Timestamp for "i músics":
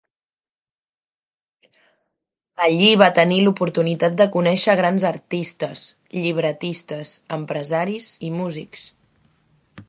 8.31-8.89